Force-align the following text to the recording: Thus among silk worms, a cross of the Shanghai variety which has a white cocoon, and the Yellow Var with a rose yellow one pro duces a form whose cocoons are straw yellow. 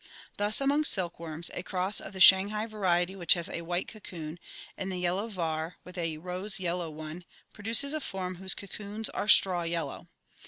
Thus 0.37 0.59
among 0.59 0.85
silk 0.85 1.19
worms, 1.19 1.51
a 1.53 1.61
cross 1.61 1.99
of 1.99 2.11
the 2.13 2.19
Shanghai 2.19 2.65
variety 2.65 3.15
which 3.15 3.35
has 3.35 3.47
a 3.47 3.61
white 3.61 3.87
cocoon, 3.87 4.39
and 4.75 4.91
the 4.91 4.97
Yellow 4.97 5.27
Var 5.27 5.75
with 5.83 5.95
a 5.95 6.17
rose 6.17 6.59
yellow 6.59 6.89
one 6.89 7.23
pro 7.53 7.61
duces 7.61 7.93
a 7.93 8.01
form 8.01 8.37
whose 8.37 8.55
cocoons 8.55 9.09
are 9.09 9.27
straw 9.27 9.61
yellow. 9.61 10.07